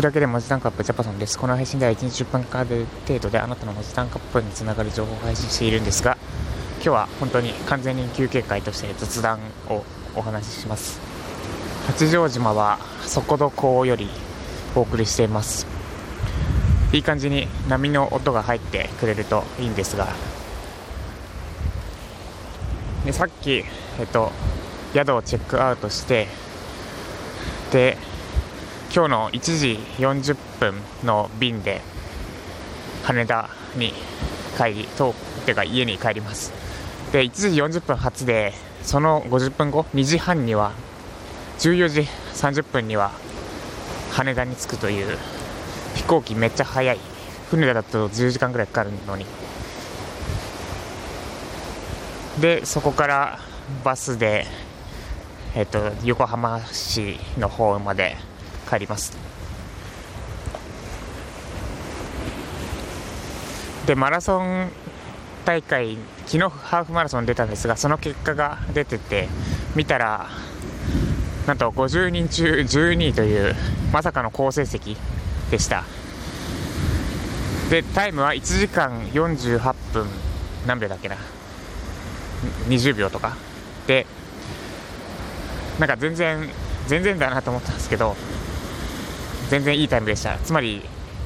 [0.00, 1.38] くだけで文字タンクアップジャパソンです。
[1.38, 6.16] この配信では1日10分間程度であなたの文字タンクアップにつながる情報を配信しているんですが、
[6.76, 9.84] 今日は本当に完全に休憩会として雑談を
[10.16, 10.98] お話しします。
[11.86, 14.08] 八丈島は底戸港より
[14.74, 15.66] お送りしています。
[16.94, 20.08] いい感じに波の音が入ってくれるといいんですが、
[23.04, 23.64] でさっき、
[23.98, 24.32] えっと、
[24.94, 26.26] 宿をチェックアウトして、
[27.70, 27.98] で
[28.92, 31.80] 今日の1時40分の便で
[33.04, 33.92] 羽田に
[34.58, 35.14] 帰りと
[35.46, 36.52] てか家に帰ります。
[37.12, 40.72] で1時40分発でその50分後2時半には
[41.60, 42.00] 14時
[42.34, 43.12] 30分には
[44.10, 45.16] 羽田に着くという
[45.94, 46.98] 飛行機めっちゃ早い。
[47.50, 49.24] 船だと10時間ぐらいかかるのに。
[52.40, 53.38] でそこから
[53.84, 54.46] バスで、
[55.54, 58.16] えっと、横浜市の方まで
[58.70, 59.16] 帰ります。
[63.86, 64.70] でマラソン
[65.44, 69.28] 大会昨日ハーフマラソン出たんですがその結果が出てて
[69.74, 70.28] 見たら
[71.46, 73.56] なんと50人中12位という
[73.92, 74.96] まさかの好成績
[75.50, 75.84] でした。
[77.70, 80.06] でタイムは1時間48分
[80.66, 81.16] 何秒だっけな
[82.68, 83.36] 20秒とか。
[83.88, 84.06] で
[85.80, 86.48] なんか全然
[86.86, 88.14] 全然だなと思ったんですけど
[89.50, 90.38] 全然いいタイムでした。
[90.38, 90.80] つまり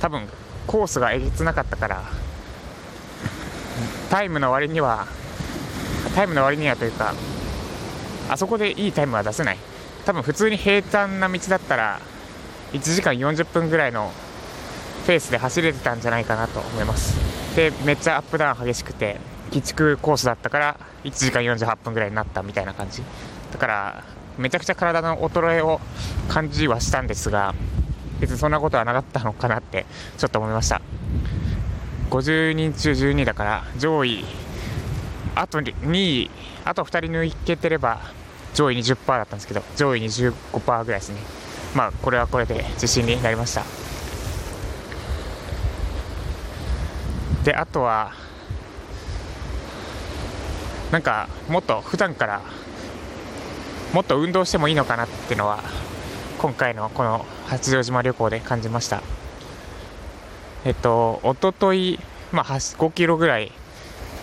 [0.00, 0.28] 多分
[0.66, 2.02] コースがえげつなかったから
[4.10, 5.06] タイムの割には
[6.14, 7.14] タイムの割にはというか
[8.28, 9.58] あそこでいいタイムは出せない。
[10.04, 12.00] 多分普通に平坦な道だったら
[12.72, 14.10] 1時間40分ぐらいの
[15.06, 17.16] ペースで走れてたんじゃないかなと思います。
[17.54, 19.20] でめっちゃアップダウン激しくて
[19.52, 23.02] 鬼畜コースだったから1時間48分ぐらいになったみたいな感じ。
[23.52, 24.04] だから
[24.36, 25.80] めちゃくちゃ体の衰えを
[26.28, 27.54] 感じはしたんですが
[28.20, 30.80] 別にそんなことはなかったのかなってちょっと思いました。
[32.10, 34.24] 50人中12だから上位
[35.34, 36.30] あと2位
[36.64, 38.00] あと2人抜けてれば
[38.54, 41.20] 上位20%だったんですけど上位25%ぐらいですね。
[41.74, 43.64] まあこれはこれで自信になりました。
[47.44, 48.12] であとは
[50.90, 52.40] なんかもっと普段から
[53.92, 55.62] もっと運動してもいいのかなっていうのは
[56.38, 59.02] 今回のこの八丈島旅行で感じました。
[60.64, 61.98] えっと一昨日
[62.30, 63.50] まあ5キロぐらい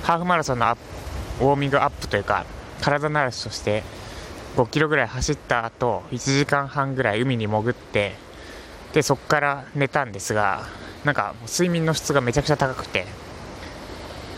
[0.04, 2.46] ハーフマラソンのウォーミングアップというか
[2.82, 3.84] 体慣らしとして
[4.56, 8.14] 5キロぐらい走った後1時間半ぐらい海に潜って
[8.94, 10.64] でそこから寝たんですが
[11.04, 13.06] なんか睡眠の質がめちゃくちゃ高くて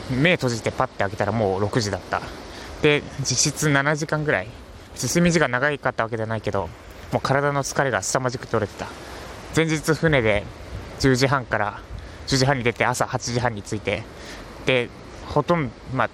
[0.09, 2.21] 目閉じてパッて開けたらもう6時だった。
[2.81, 4.47] で実質7時間ぐらい。
[4.95, 6.69] 睡眠時間長かったわけじゃないけど
[7.11, 8.87] もう体の疲れが凄まじく取れてた。
[9.55, 10.43] 前日船で
[10.99, 11.79] 10時半から
[12.27, 14.03] 10時半に出て朝8時半に着いて
[14.65, 14.89] で
[15.27, 16.09] ほとんどまあ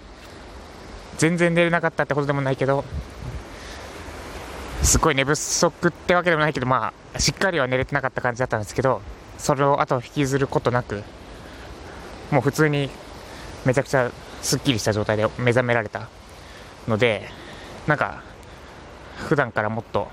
[1.17, 2.85] 全然寝れなかったってことでもないけど
[4.81, 9.01] すごい寝不足ってわけでもないけどまあしっかりは寝れてなかった感じだったんですけど
[9.37, 11.03] それをあと引きずることなく
[12.31, 12.89] もう普通に
[13.65, 14.11] めちゃくちゃ
[14.41, 16.07] すっきりした状態で目覚められた
[16.87, 17.29] ので
[17.87, 18.23] なんか
[19.27, 20.07] 普段からもっと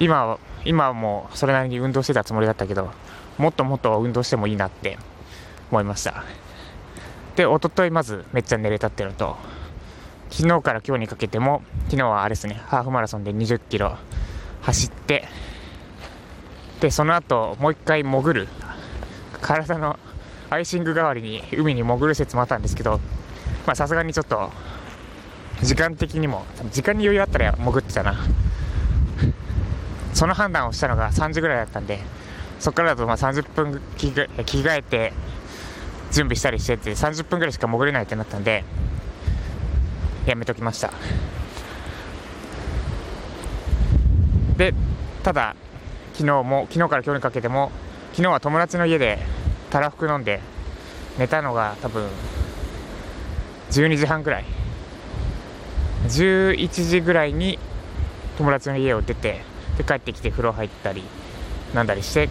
[0.00, 2.90] 今は今はもうそれなりに運動してたつもりだったけど
[3.36, 4.98] もっともっと運動してもいいなって
[5.70, 6.24] 思いました。
[7.36, 9.36] で一昨日まずめっちゃ寝れたっていうのと
[10.30, 13.96] 昨日から今日にかけても昨日はあれですねハーフマラソンで20キロ
[14.62, 15.24] 走って
[16.80, 18.48] でその後もう一回潜る
[19.40, 19.98] 体の
[20.50, 23.00] アイシング代わりに海に潜る説もあったんですけど
[23.74, 24.50] さすがにちょっと
[25.62, 28.16] 時間的にも時間に余裕あったら潜ってたな。
[30.18, 32.00] その判断をしたのが3時ぐらいだったんで
[32.58, 35.12] そこからだとまあ30分着替えて
[36.10, 38.64] 準備したりしてて30分ぐらいしか潜れないってなったんで
[40.26, 40.90] やめときました。
[44.56, 44.74] で
[45.22, 45.54] ただ
[46.14, 47.70] 昨日も昨日から今日にかけても
[48.10, 49.20] 昨日は友達の家で
[49.70, 50.40] たらふく飲んで
[51.16, 52.08] 寝たのが多分
[53.70, 54.44] 12時半ぐらい。
[56.08, 57.56] 11時ぐらいに
[58.36, 59.42] 友達の家を出て
[59.78, 61.04] で帰ってきて風呂入ったり
[61.72, 62.28] なんだりして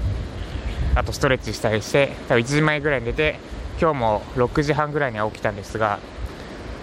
[0.96, 3.40] あとストレッチしたりして多分1時前ぐらいに出て
[3.80, 6.00] 今日も6時半ぐらいには起きたんですが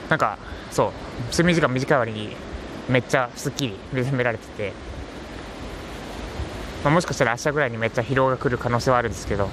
[0.09, 0.39] なんか
[0.71, 0.91] そう
[1.31, 2.37] 睡眠時間短い割に
[2.89, 4.73] めっちゃすっきり目覚められてて、
[6.83, 9.49] まあ、もしかしたら明日ぐらいにめっちゃ疲労が来る可能性はあるんですけど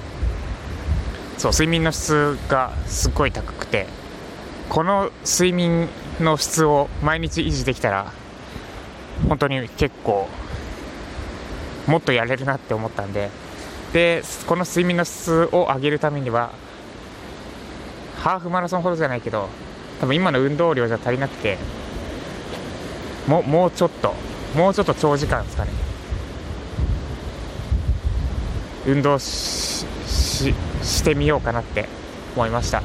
[1.38, 3.86] そう睡眠の質がすっごい高くて
[4.68, 5.88] この睡眠
[6.20, 8.12] の質を毎日維持できたら
[9.28, 10.28] 本当に結構
[11.86, 13.30] もっとやれるなって思ったんで。
[13.92, 16.50] でこの睡眠の質を上げるためには
[18.16, 19.50] ハーフマラソンほどじゃないけど
[20.00, 21.58] 多分今の運動量じゃ足りなくて
[23.26, 24.14] ももうちょっと
[24.56, 25.72] もうちょっと長時間ですかね。
[28.86, 31.86] 運動しししてみようかなって
[32.34, 32.82] 思いました。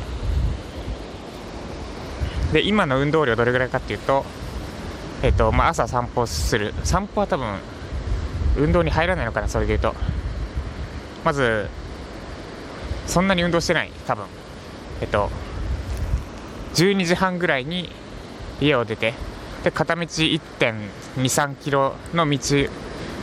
[2.52, 4.26] で今の運動量どれぐらいかっていうと
[5.24, 6.74] えっとまあ、朝散歩する。
[6.84, 7.60] 散歩は多分
[8.58, 9.96] 運動に入らないのかなそれでいうと。
[11.24, 11.68] まず
[13.06, 14.26] そんなに運動してない多分。
[15.02, 15.30] えっと
[16.74, 17.90] 12時半ぐらいに
[18.60, 19.14] 家を出て
[19.64, 22.40] で片道1.23キロの道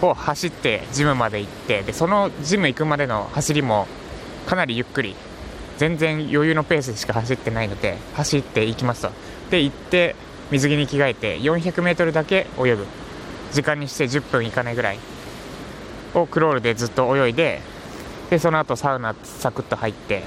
[0.03, 3.87] を走ってジムまで行ってでそのジム行くまでの走りも
[4.47, 5.15] かなりゆっくり。
[5.77, 9.11] 全然余裕のペースでしか走ってないので走っていきますと。
[9.51, 10.15] で行って
[10.51, 12.87] 水着に着替えて 400m だけ泳ぐ。
[13.53, 14.99] 時間にして10分いかないぐらい。
[16.14, 17.61] をクロールでずっと泳いで
[18.31, 20.22] でその後サウナサクッと入って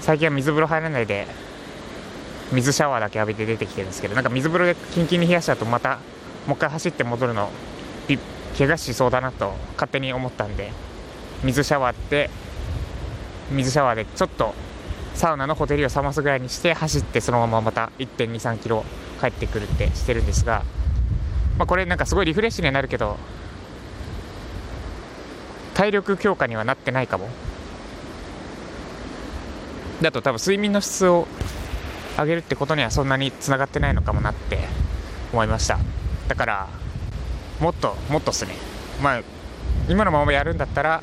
[0.00, 1.26] 最近は水風呂入らないで
[2.52, 5.98] 水シャワーだけ浴びて出てきてるんですけどなんか水風呂でキンキンに冷やしちゃうとまた
[6.46, 7.50] もう一回走って戻るの
[8.58, 10.72] 怪我しそうだなと勝手に思ったんで
[11.44, 12.30] 水シャワーって
[13.52, 14.54] 水シャワーでちょっと
[15.14, 18.84] サウナのホテルを冷ますぐらいにして走ってそのまままた1 2 3キロ
[19.20, 20.64] 帰ってくるってしてるんですが、
[21.56, 23.16] まあ、これなんかすごいリフレッシュにはなるけど
[25.78, 27.28] 体力強化にはなってないかも。
[30.02, 31.28] だと多分睡眠の質を
[32.16, 34.58] 上げるってことにはそんなにつながってないのかもなって
[35.32, 35.78] 思いました。
[36.26, 36.68] だから
[37.60, 38.56] もっともっとっすね。
[39.00, 39.22] まあ
[39.88, 41.00] 今のままやるんだったら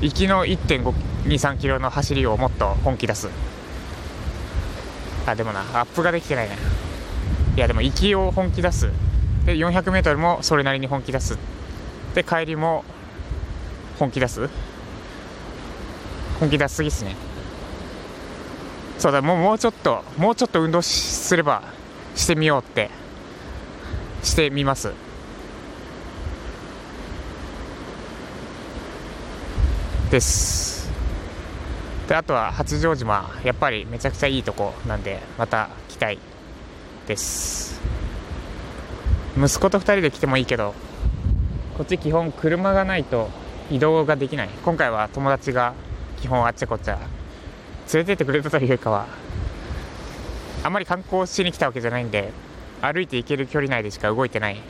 [0.00, 3.28] 行きの1.523キロの走りをもっと本気出す。
[5.26, 6.58] あでもなアップができてないない
[7.56, 8.88] やでも行きを本気出す。
[9.46, 11.36] で 400m もそれなりに本気出す。
[12.14, 12.84] で帰りも
[14.00, 14.48] 本気出す？
[16.40, 17.14] 本気出しすぎっすね。
[18.98, 21.62] そうだもうもうちょっともうちょっと運動すれば
[22.16, 22.88] してみようって。
[24.22, 24.92] してみます。
[30.10, 30.88] です。
[32.08, 36.18] であとは八丈島やっぱりめちゃくちゃいいとこなんでまた来たい
[37.06, 37.80] です。
[39.36, 40.74] 息子と2人で来てもいいけど
[41.76, 43.28] こっち基本車がないと
[43.70, 44.48] 移動ができない。
[44.64, 45.74] 今回は友達が
[46.20, 46.98] 基本あっちゃこっちゃ
[47.92, 49.06] 連れてってくれたというかは
[50.62, 52.32] あまり観光しに来たわけじゃないんで
[52.82, 54.60] 歩いて行ける距離内でしか動いてない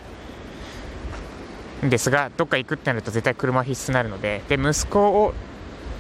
[1.85, 5.35] んですがどっか行くってなると絶対車必須になるのでで息子を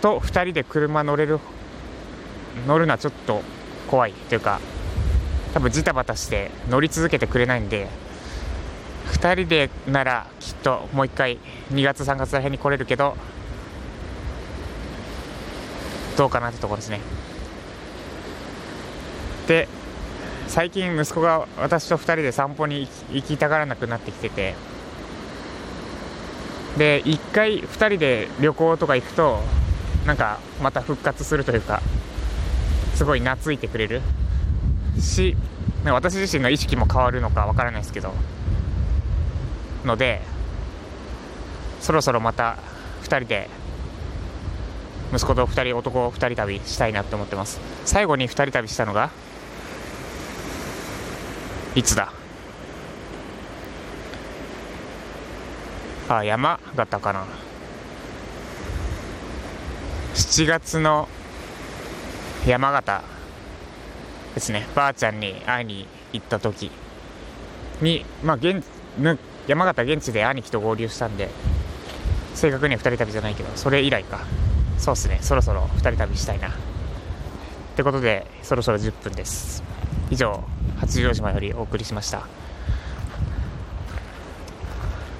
[0.00, 1.40] と2人で車乗れる
[2.66, 3.42] 乗るのはちょっと
[3.88, 4.60] 怖いというか
[5.52, 7.88] 多分ジタバタして乗り続けてくれないんで
[9.12, 11.38] 2人でならきっともう1回
[11.72, 13.16] 2月3月らへんに来れるけど
[16.16, 17.00] どうかなってところですね。
[19.46, 19.68] で
[20.48, 24.54] 最近息子が私と2人で散歩に行きたがらなくなってきてて
[26.76, 29.40] で1回2人で旅行とか行くと
[30.06, 31.82] なんかまた復活するというか
[32.94, 34.02] すごい懐いてくれる。
[34.98, 35.36] し
[35.84, 38.12] 私自身の意識も変わるのかわからないですけど
[39.84, 40.20] ので
[41.80, 42.58] そろそろまた
[43.02, 43.48] 2人で
[45.12, 47.60] 息子と2人男2人旅したいなって思ってます。
[47.84, 49.10] 最後に2人旅したのが
[51.74, 52.12] いつだ？
[56.08, 57.24] あ山形かな。
[60.14, 61.08] 7月の
[62.46, 63.02] 山形
[64.34, 64.66] ですね。
[64.74, 66.70] ばあちゃんに会いに行った時
[67.80, 68.64] にまあ現
[69.46, 71.28] 山形現地で兄貴と合流したんで
[72.34, 74.20] 正確には2人旅じゃないけどそれ以来か。
[74.78, 75.18] そうっすね。
[75.20, 76.48] そろそろ2人旅したいな。
[76.48, 76.52] っ
[77.76, 79.62] てことでそろそろ10分です。
[80.10, 80.42] 以上
[80.78, 82.26] 八丈島よりお送りしました。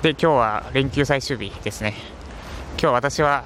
[0.02, 1.94] で今日は連休最終日ですね。
[2.80, 3.44] 今日私は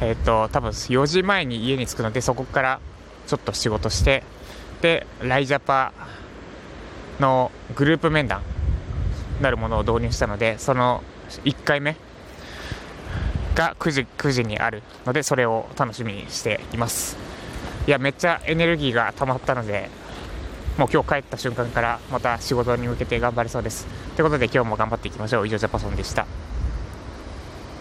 [0.00, 2.80] えっ、ー、と多分4時前に家に着くのでそこから
[3.26, 4.22] ちょっと仕事して
[4.80, 5.92] でライジャパ
[7.18, 8.42] のグループ面談
[9.40, 11.02] なるものを導入したのでその
[11.44, 11.96] 1回目
[13.54, 17.16] が9時 ,9 時にあるのでそれを楽しみにしています。
[17.86, 19.88] いやめっちゃエネルギーが溜まったので
[20.76, 23.86] もう今日帰った瞬間からまた仕事に向けて頑張れそうです。
[24.14, 25.46] ということで今日も頑張っていきましょう。
[25.46, 26.26] 以上ジャパソンでした。